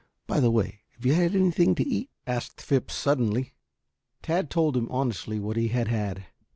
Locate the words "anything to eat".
1.35-2.09